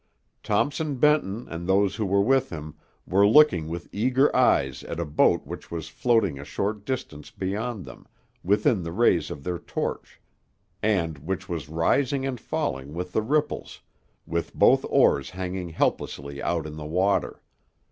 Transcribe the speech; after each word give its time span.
Thompson 0.41 0.95
Benton 0.95 1.47
and 1.47 1.67
those 1.69 1.97
who 1.97 2.07
were 2.07 2.23
with 2.23 2.49
him 2.49 2.73
were 3.05 3.27
looking 3.27 3.67
with 3.67 3.87
eager 3.91 4.35
eyes 4.35 4.83
at 4.85 4.99
a 4.99 5.05
boat 5.05 5.45
which 5.45 5.69
was 5.69 5.89
floating 5.89 6.39
a 6.39 6.43
short 6.43 6.85
distance 6.85 7.29
beyond 7.29 7.85
them, 7.85 8.07
within 8.43 8.81
the 8.81 8.91
rays 8.91 9.29
of 9.29 9.43
their 9.43 9.59
torch, 9.59 10.19
and 10.81 11.19
which 11.19 11.47
was 11.47 11.69
rising 11.69 12.25
and 12.25 12.39
falling 12.41 12.95
with 12.95 13.13
the 13.13 13.21
ripples, 13.21 13.79
with 14.25 14.55
both 14.55 14.83
oars 14.89 15.29
hanging 15.29 15.69
helplessly 15.69 16.41
out 16.41 16.65
in 16.65 16.77
the 16.77 16.83
water. 16.85 17.43